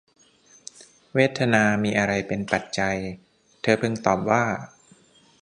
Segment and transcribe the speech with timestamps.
[1.13, 2.97] เวทนามีอะไรเป็นปัจจัย
[3.61, 4.43] เธอพึงตอบว่า